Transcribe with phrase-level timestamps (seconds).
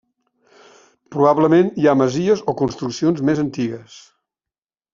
[1.15, 4.01] Probablement hi ha masies o construccions més antigues.